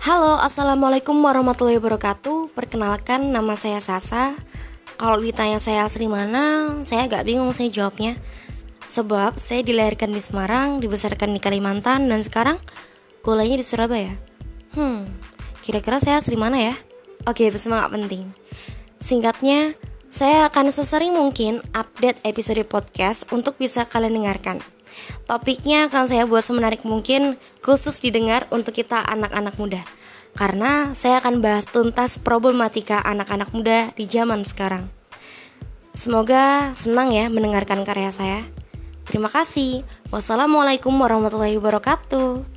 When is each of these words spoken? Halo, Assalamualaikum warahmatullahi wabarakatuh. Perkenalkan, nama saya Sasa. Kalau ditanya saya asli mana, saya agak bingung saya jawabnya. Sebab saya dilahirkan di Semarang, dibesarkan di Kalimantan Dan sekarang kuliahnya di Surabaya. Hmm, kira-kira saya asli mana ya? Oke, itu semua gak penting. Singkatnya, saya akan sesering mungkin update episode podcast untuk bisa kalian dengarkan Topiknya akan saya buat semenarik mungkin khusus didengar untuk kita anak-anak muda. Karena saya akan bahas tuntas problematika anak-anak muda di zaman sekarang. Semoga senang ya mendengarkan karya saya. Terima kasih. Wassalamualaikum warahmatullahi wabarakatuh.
Halo, 0.00 0.40
Assalamualaikum 0.40 1.12
warahmatullahi 1.20 1.76
wabarakatuh. 1.76 2.56
Perkenalkan, 2.56 3.36
nama 3.36 3.52
saya 3.52 3.84
Sasa. 3.84 4.32
Kalau 4.96 5.20
ditanya 5.20 5.60
saya 5.60 5.84
asli 5.84 6.08
mana, 6.08 6.72
saya 6.88 7.04
agak 7.04 7.28
bingung 7.28 7.52
saya 7.52 7.68
jawabnya. 7.68 8.16
Sebab 8.88 9.36
saya 9.36 9.60
dilahirkan 9.60 10.08
di 10.08 10.24
Semarang, 10.24 10.80
dibesarkan 10.80 11.36
di 11.36 11.40
Kalimantan 11.44 12.08
Dan 12.08 12.24
sekarang 12.24 12.56
kuliahnya 13.20 13.60
di 13.60 13.66
Surabaya. 13.68 14.16
Hmm, 14.72 15.04
kira-kira 15.60 16.00
saya 16.00 16.16
asli 16.16 16.32
mana 16.32 16.72
ya? 16.72 16.74
Oke, 17.28 17.52
itu 17.52 17.60
semua 17.60 17.84
gak 17.84 18.00
penting. 18.00 18.32
Singkatnya, 19.04 19.76
saya 20.08 20.48
akan 20.48 20.72
sesering 20.72 21.12
mungkin 21.12 21.60
update 21.76 22.24
episode 22.24 22.64
podcast 22.64 23.28
untuk 23.36 23.60
bisa 23.60 23.84
kalian 23.84 24.24
dengarkan 24.24 24.64
Topiknya 25.28 25.86
akan 25.86 26.04
saya 26.10 26.24
buat 26.26 26.42
semenarik 26.42 26.82
mungkin 26.82 27.38
khusus 27.62 28.02
didengar 28.02 28.50
untuk 28.50 28.74
kita 28.74 28.98
anak-anak 28.98 29.54
muda. 29.56 29.82
Karena 30.34 30.94
saya 30.94 31.18
akan 31.22 31.42
bahas 31.42 31.66
tuntas 31.66 32.18
problematika 32.18 33.02
anak-anak 33.02 33.50
muda 33.54 33.90
di 33.94 34.06
zaman 34.06 34.46
sekarang. 34.46 34.90
Semoga 35.90 36.70
senang 36.78 37.10
ya 37.10 37.26
mendengarkan 37.26 37.82
karya 37.82 38.14
saya. 38.14 38.46
Terima 39.06 39.26
kasih. 39.26 39.82
Wassalamualaikum 40.14 40.94
warahmatullahi 40.94 41.58
wabarakatuh. 41.58 42.49